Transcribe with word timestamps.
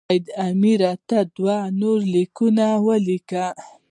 سید 0.09 0.25
امیر 0.47 0.81
ته 1.07 1.19
دوه 1.35 1.57
نور 1.79 1.99
لیکونه 2.13 2.67
ولیکل. 2.85 3.53